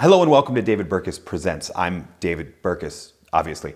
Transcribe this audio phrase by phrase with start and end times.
[0.00, 1.72] Hello and welcome to David Burkus Presents.
[1.74, 3.74] I'm David Burkus, obviously.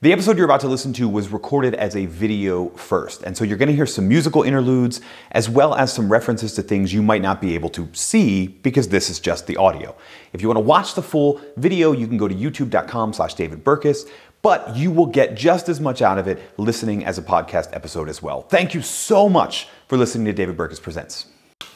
[0.00, 3.44] The episode you're about to listen to was recorded as a video first, and so
[3.44, 5.02] you're going to hear some musical interludes
[5.32, 8.88] as well as some references to things you might not be able to see because
[8.88, 9.94] this is just the audio.
[10.32, 13.62] If you want to watch the full video, you can go to youtube.com slash David
[13.62, 14.08] Burkus,
[14.40, 18.08] but you will get just as much out of it listening as a podcast episode
[18.08, 18.40] as well.
[18.40, 21.26] Thank you so much for listening to David Burkus Presents.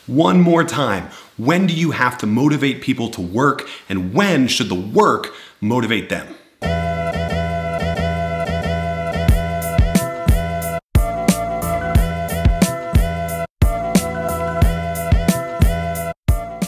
[0.09, 1.11] One more time.
[1.37, 6.09] When do you have to motivate people to work, and when should the work motivate
[6.09, 6.27] them?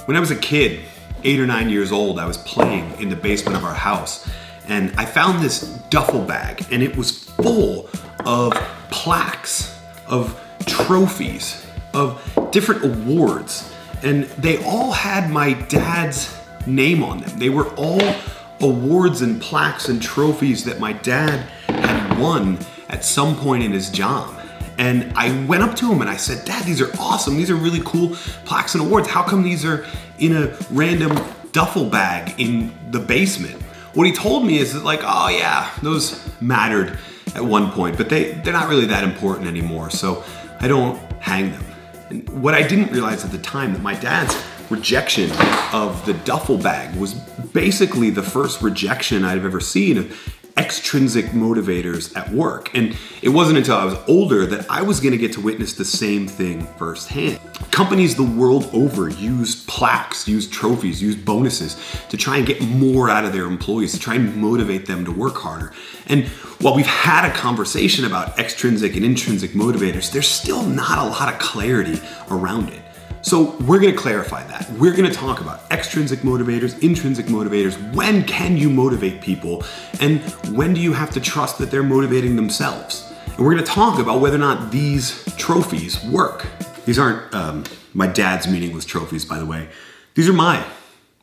[0.06, 0.82] When I was a kid,
[1.24, 4.30] eight or nine years old, I was playing in the basement of our house,
[4.68, 7.90] and I found this duffel bag, and it was full
[8.24, 8.52] of
[8.92, 11.63] plaques, of trophies,
[11.94, 13.72] of different awards,
[14.02, 16.36] and they all had my dad's
[16.66, 17.38] name on them.
[17.38, 18.14] They were all
[18.60, 23.90] awards and plaques and trophies that my dad had won at some point in his
[23.90, 24.40] job.
[24.78, 27.36] And I went up to him and I said, Dad, these are awesome.
[27.36, 29.08] These are really cool plaques and awards.
[29.08, 29.86] How come these are
[30.18, 31.16] in a random
[31.52, 33.60] duffel bag in the basement?
[33.94, 36.98] What he told me is that, like, oh yeah, those mattered
[37.36, 39.90] at one point, but they, they're not really that important anymore.
[39.90, 40.24] So
[40.60, 41.64] I don't hang them.
[42.10, 44.36] And what I didn't realize at the time that my dad's
[44.70, 45.30] rejection
[45.72, 52.16] of the duffel bag was basically the first rejection I've ever seen of extrinsic motivators
[52.16, 52.72] at work.
[52.74, 55.84] And it wasn't until I was older that I was gonna get to witness the
[55.84, 57.40] same thing firsthand.
[57.70, 61.76] Companies the world over use plaques, use trophies, use bonuses
[62.08, 65.10] to try and get more out of their employees, to try and motivate them to
[65.10, 65.72] work harder.
[66.06, 66.24] And
[66.60, 71.32] while we've had a conversation about extrinsic and intrinsic motivators, there's still not a lot
[71.32, 72.83] of clarity around it.
[73.24, 74.70] So we're gonna clarify that.
[74.72, 77.74] We're gonna talk about extrinsic motivators, intrinsic motivators.
[77.94, 79.64] When can you motivate people?
[79.98, 80.20] And
[80.54, 83.10] when do you have to trust that they're motivating themselves?
[83.26, 86.46] And we're gonna talk about whether or not these trophies work.
[86.84, 87.64] These aren't um,
[87.94, 89.70] my dad's meaningless trophies, by the way.
[90.14, 90.62] These are my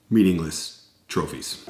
[0.10, 1.64] meaningless trophies.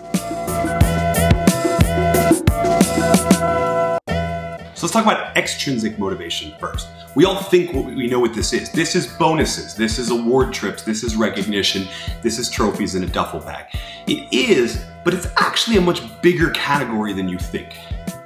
[4.82, 6.88] So let's talk about extrinsic motivation first.
[7.14, 8.72] We all think we know what this is.
[8.72, 11.88] This is bonuses, this is award trips, this is recognition,
[12.24, 13.68] this is trophies in a duffel bag.
[14.08, 17.78] It is, but it's actually a much bigger category than you think.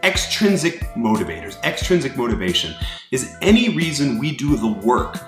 [0.03, 2.73] Extrinsic motivators, extrinsic motivation
[3.11, 5.19] is any reason we do the work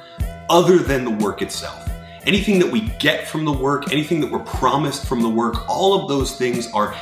[0.50, 1.90] other than the work itself.
[2.26, 6.02] Anything that we get from the work, anything that we're promised from the work, all
[6.02, 6.96] of those things are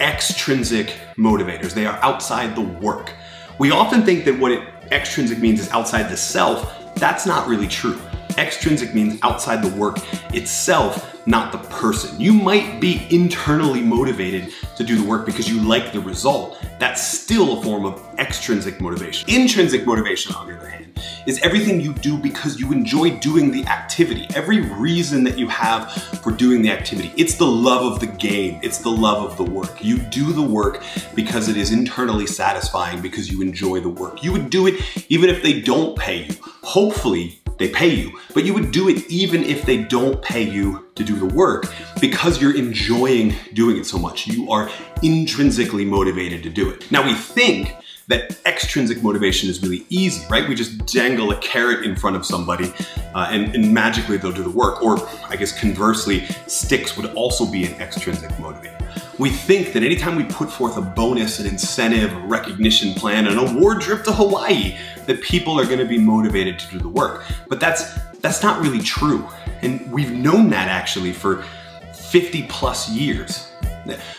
[0.00, 1.72] extrinsic motivators.
[1.72, 3.12] They are outside the work.
[3.60, 6.94] We often think that what it, extrinsic means is outside the self.
[6.94, 8.00] That's not really true.
[8.38, 9.98] Extrinsic means outside the work
[10.34, 12.18] itself, not the person.
[12.18, 16.56] You might be internally motivated to do the work because you like the result.
[16.80, 19.28] That's still a form of extrinsic motivation.
[19.28, 23.66] Intrinsic motivation, on the other hand, is everything you do because you enjoy doing the
[23.66, 24.26] activity.
[24.34, 25.92] Every reason that you have
[26.22, 27.12] for doing the activity.
[27.18, 28.60] It's the love of the game.
[28.62, 29.84] It's the love of the work.
[29.84, 30.82] You do the work
[31.14, 34.24] because it is internally satisfying because you enjoy the work.
[34.24, 34.80] You would do it
[35.10, 36.34] even if they don't pay you.
[36.62, 40.88] Hopefully, they pay you, but you would do it even if they don't pay you
[40.94, 41.66] to do the work
[42.00, 44.26] because you're enjoying doing it so much.
[44.26, 44.70] You are
[45.02, 46.90] intrinsically motivated to do it.
[46.90, 47.76] Now, we think
[48.08, 50.48] that extrinsic motivation is really easy, right?
[50.48, 52.72] We just dangle a carrot in front of somebody
[53.14, 54.82] uh, and, and magically they'll do the work.
[54.82, 54.96] Or
[55.28, 58.89] I guess conversely, sticks would also be an extrinsic motivator.
[59.20, 63.36] We think that anytime we put forth a bonus, an incentive, a recognition plan, an
[63.36, 67.26] award trip to Hawaii, that people are gonna be motivated to do the work.
[67.46, 69.28] But that's, that's not really true.
[69.60, 71.44] And we've known that actually for
[71.92, 73.52] 50 plus years.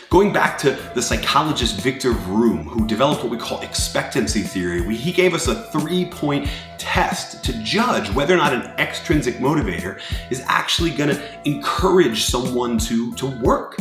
[0.08, 5.10] Going back to the psychologist Victor Vroom, who developed what we call expectancy theory, he
[5.10, 6.48] gave us a three point
[6.78, 9.98] test to judge whether or not an extrinsic motivator
[10.30, 13.78] is actually going to encourage someone to, to work.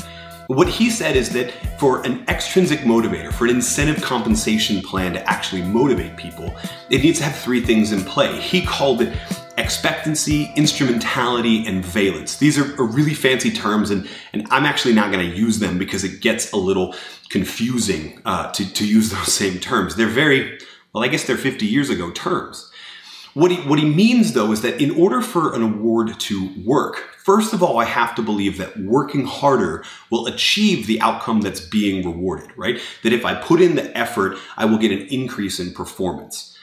[0.53, 1.49] What he said is that
[1.79, 6.53] for an extrinsic motivator, for an incentive compensation plan to actually motivate people,
[6.89, 8.37] it needs to have three things in play.
[8.41, 9.17] He called it
[9.57, 12.35] expectancy, instrumentality, and valence.
[12.35, 15.77] These are, are really fancy terms, and, and I'm actually not going to use them
[15.77, 16.95] because it gets a little
[17.29, 19.95] confusing uh, to, to use those same terms.
[19.95, 20.59] They're very,
[20.91, 22.70] well, I guess they're 50 years ago terms.
[23.33, 26.97] What he, what he means though is that in order for an award to work,
[27.23, 31.61] first of all, I have to believe that working harder will achieve the outcome that's
[31.61, 32.79] being rewarded, right?
[33.03, 36.57] That if I put in the effort, I will get an increase in performance.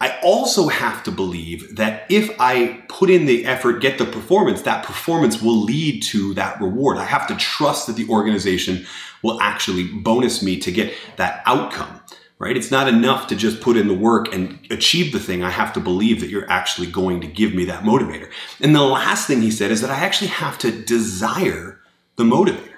[0.00, 4.62] I also have to believe that if I put in the effort, get the performance,
[4.62, 6.98] that performance will lead to that reward.
[6.98, 8.86] I have to trust that the organization
[9.22, 12.00] will actually bonus me to get that outcome,
[12.44, 12.58] right?
[12.58, 15.42] It's not enough to just put in the work and achieve the thing.
[15.42, 18.30] I have to believe that you're actually going to give me that motivator.
[18.60, 21.80] And the last thing he said is that I actually have to desire
[22.16, 22.68] the motivator.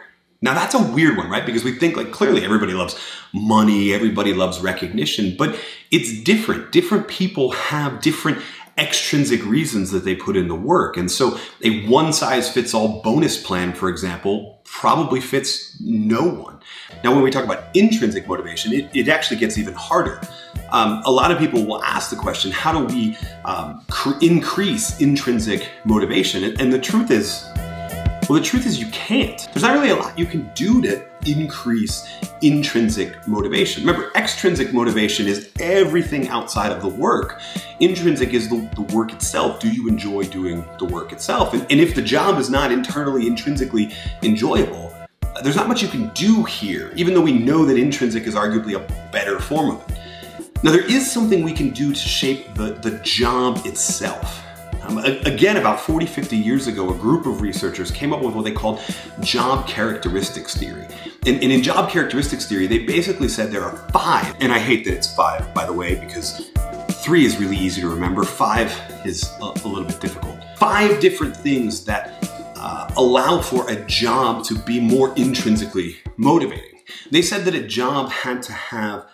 [0.40, 1.44] Now that's a weird one, right?
[1.44, 2.96] Because we think like clearly everybody loves
[3.34, 5.58] money, everybody loves recognition, but
[5.90, 6.70] it's different.
[6.70, 8.38] Different people have different
[8.78, 10.96] extrinsic reasons that they put in the work.
[10.96, 16.58] And so a one size fits all bonus plan, for example, probably fits no one.
[17.02, 20.20] Now, when we talk about intrinsic motivation, it, it actually gets even harder.
[20.70, 25.00] Um, a lot of people will ask the question, how do we um, cr- increase
[25.00, 26.44] intrinsic motivation?
[26.44, 27.44] And, and the truth is,
[28.28, 29.48] well, the truth is you can't.
[29.52, 32.08] There's not really a lot you can do to increase
[32.42, 33.86] intrinsic motivation.
[33.86, 37.40] Remember, extrinsic motivation is everything outside of the work.
[37.78, 39.60] Intrinsic is the, the work itself.
[39.60, 41.54] Do you enjoy doing the work itself?
[41.54, 43.92] And, and if the job is not internally, intrinsically
[44.22, 44.92] enjoyable,
[45.42, 48.74] there's not much you can do here, even though we know that intrinsic is arguably
[48.74, 49.98] a better form of it.
[50.64, 54.45] Now, there is something we can do to shape the, the job itself.
[54.86, 58.44] Um, again, about 40, 50 years ago, a group of researchers came up with what
[58.44, 58.80] they called
[59.20, 60.86] job characteristics theory.
[61.26, 64.84] And, and in job characteristics theory, they basically said there are five, and I hate
[64.84, 66.52] that it's five, by the way, because
[67.02, 68.72] three is really easy to remember, five
[69.04, 70.38] is a, a little bit difficult.
[70.56, 72.14] Five different things that
[72.56, 76.80] uh, allow for a job to be more intrinsically motivating.
[77.10, 79.06] They said that a job had to have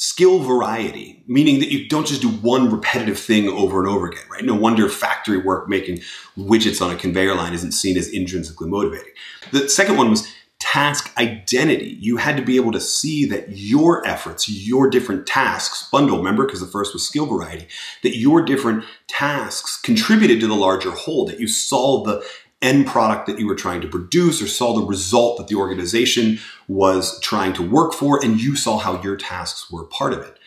[0.00, 4.22] skill variety, meaning that you don't just do one repetitive thing over and over again,
[4.30, 4.44] right?
[4.44, 5.98] No wonder factory work making
[6.38, 9.10] widgets on a conveyor line isn't seen as intrinsically motivating.
[9.50, 11.96] The second one was task identity.
[11.98, 16.46] You had to be able to see that your efforts, your different tasks, bundle, remember,
[16.46, 17.66] because the first was skill variety,
[18.04, 22.24] that your different tasks contributed to the larger whole, that you saw the
[22.60, 26.38] end product that you were trying to produce or saw the result that the organization
[26.66, 30.38] was trying to work for, and you saw how your tasks were part of it.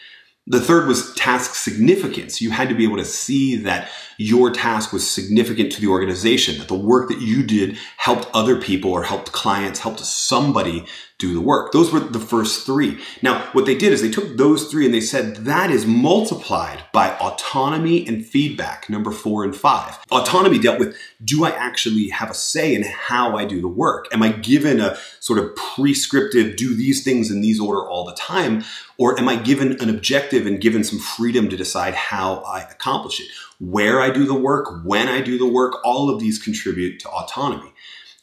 [0.48, 2.42] The third was task significance.
[2.42, 6.58] You had to be able to see that your task was significant to the organization,
[6.58, 10.86] that the work that you did helped other people or helped clients, helped somebody
[11.22, 11.72] do the work.
[11.72, 13.00] Those were the first three.
[13.22, 16.84] Now, what they did is they took those three and they said that is multiplied
[16.92, 20.00] by autonomy and feedback, number four and five.
[20.12, 24.08] Autonomy dealt with do I actually have a say in how I do the work?
[24.12, 28.16] Am I given a sort of prescriptive do these things in these order all the
[28.16, 28.64] time?
[28.98, 33.20] Or am I given an objective and given some freedom to decide how I accomplish
[33.20, 33.28] it?
[33.60, 37.10] Where I do the work, when I do the work, all of these contribute to
[37.10, 37.74] autonomy.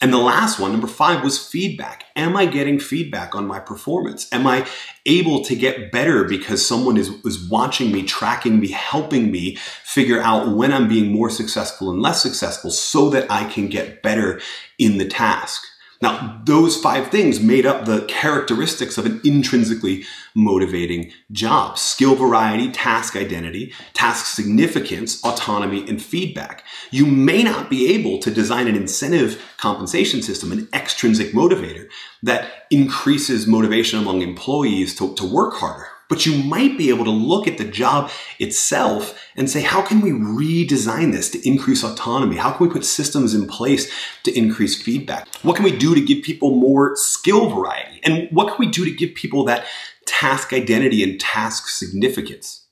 [0.00, 2.04] And the last one, number five, was feedback.
[2.14, 4.32] Am I getting feedback on my performance?
[4.32, 4.64] Am I
[5.06, 10.20] able to get better because someone is, is watching me, tracking me, helping me figure
[10.20, 14.40] out when I'm being more successful and less successful so that I can get better
[14.78, 15.64] in the task?
[16.00, 21.76] Now, those five things made up the characteristics of an intrinsically motivating job.
[21.76, 26.62] Skill variety, task identity, task significance, autonomy, and feedback.
[26.92, 31.88] You may not be able to design an incentive compensation system, an extrinsic motivator
[32.22, 37.10] that increases motivation among employees to, to work harder but you might be able to
[37.10, 42.36] look at the job itself and say, how can we redesign this to increase autonomy?
[42.36, 45.28] How can we put systems in place to increase feedback?
[45.42, 48.00] What can we do to give people more skill variety?
[48.04, 49.66] And what can we do to give people that
[50.06, 52.66] task identity and task significance?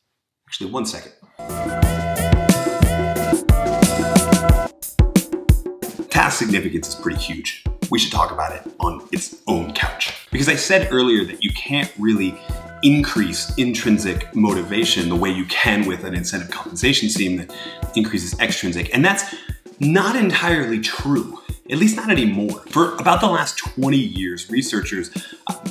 [0.48, 1.12] Actually, one second.
[6.08, 7.64] Task significance is pretty huge.
[7.90, 10.26] We should talk about it on its own couch.
[10.32, 12.34] Because I said earlier that you can't really
[12.82, 17.54] increase intrinsic motivation the way you can with an incentive compensation scheme that
[17.94, 18.94] increases extrinsic.
[18.94, 19.34] And that's
[19.80, 21.40] not entirely true,
[21.70, 22.62] at least not anymore.
[22.68, 25.10] For about the last 20 years, researchers,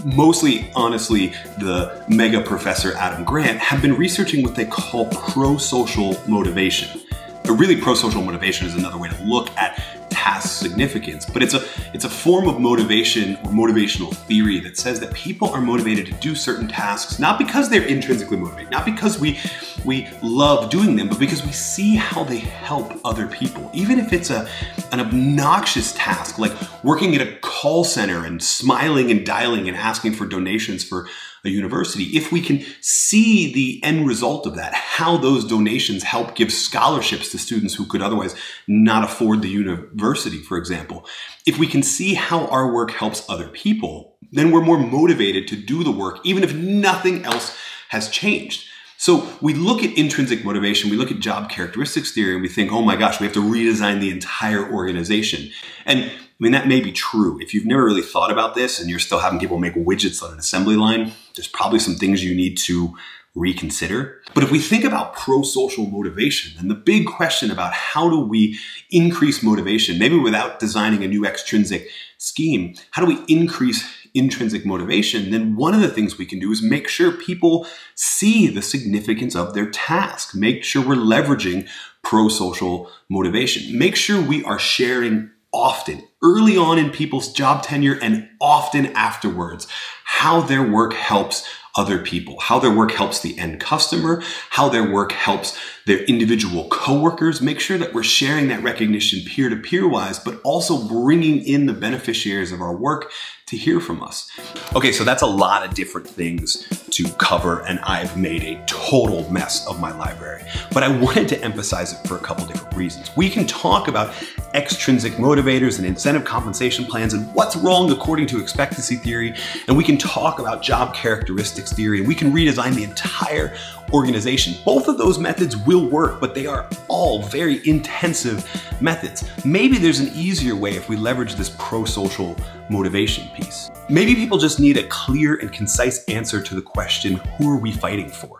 [0.03, 1.27] mostly honestly
[1.59, 7.01] the mega professor Adam Grant, have been researching what they call pro-social motivation.
[7.45, 9.94] A really pro-social motivation is another way to look at
[10.25, 11.63] task significance, but it's a
[11.93, 16.13] it's a form of motivation or motivational theory that says that people are motivated to
[16.13, 19.39] do certain tasks not because they're intrinsically motivated, not because we
[19.85, 23.69] we love doing them, but because we see how they help other people.
[23.73, 24.49] Even if it's a
[24.91, 26.53] an obnoxious task like
[26.83, 31.07] working at a call center and smiling and dialing and asking for donations for
[31.45, 36.35] a university, if we can see the end result of that, how those donations help
[36.35, 38.35] give scholarships to students who could otherwise
[38.67, 41.05] not afford the university, for example,
[41.45, 45.55] if we can see how our work helps other people, then we're more motivated to
[45.55, 47.57] do the work, even if nothing else
[47.89, 48.67] has changed.
[48.97, 52.71] So we look at intrinsic motivation, we look at job characteristics theory, and we think,
[52.71, 55.51] oh my gosh, we have to redesign the entire organization.
[55.85, 57.39] And I mean, that may be true.
[57.41, 60.33] If you've never really thought about this and you're still having people make widgets on
[60.33, 62.93] an assembly line, there's probably some things you need to
[63.35, 64.21] reconsider.
[64.33, 68.19] But if we think about pro social motivation, then the big question about how do
[68.19, 68.57] we
[68.91, 71.87] increase motivation, maybe without designing a new extrinsic
[72.17, 75.31] scheme, how do we increase intrinsic motivation?
[75.31, 79.35] Then one of the things we can do is make sure people see the significance
[79.35, 81.67] of their task, make sure we're leveraging
[82.03, 87.97] pro social motivation, make sure we are sharing often, early on in people's job tenure
[88.01, 89.67] and often afterwards,
[90.03, 94.91] how their work helps other people, how their work helps the end customer, how their
[94.91, 97.41] work helps their individual coworkers.
[97.41, 101.67] Make sure that we're sharing that recognition peer to peer wise, but also bringing in
[101.67, 103.11] the beneficiaries of our work
[103.47, 104.31] to hear from us.
[104.75, 109.29] Okay, so that's a lot of different things to cover, and I've made a total
[109.31, 110.43] mess of my library.
[110.71, 113.11] But I wanted to emphasize it for a couple different reasons.
[113.15, 114.15] We can talk about
[114.55, 119.35] extrinsic motivators and incentive compensation plans and what's wrong according to expectancy theory,
[119.67, 123.55] and we can talk about job characteristics theory, and we can redesign the entire
[123.91, 124.55] organization.
[124.65, 128.45] Both of those methods will work, but they are all very intensive
[128.81, 129.23] methods.
[129.45, 132.35] Maybe there's an easier way if we leverage this pro social
[132.69, 133.71] motivation piece.
[133.89, 137.71] Maybe people just need a clear and concise answer to the question who are we
[137.71, 138.39] fighting for?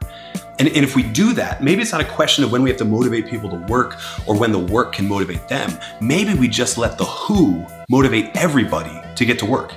[0.58, 2.80] And, and, if we do that, maybe it's not a question of when we have
[2.80, 5.78] to motivate people to work or when the work can motivate them.
[6.00, 9.74] Maybe we just let the who motivate everybody to get to work.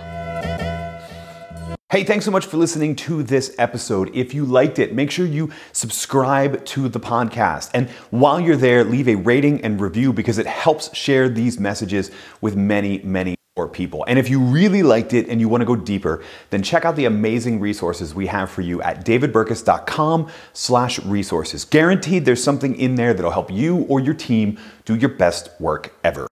[1.91, 4.15] Hey, thanks so much for listening to this episode.
[4.15, 7.71] If you liked it, make sure you subscribe to the podcast.
[7.73, 12.11] And while you're there, leave a rating and review because it helps share these messages
[12.43, 14.05] with many, many more people.
[14.07, 16.95] And if you really liked it and you want to go deeper, then check out
[16.95, 21.65] the amazing resources we have for you at davidburkus.com slash resources.
[21.65, 25.95] Guaranteed there's something in there that'll help you or your team do your best work
[26.05, 26.28] ever.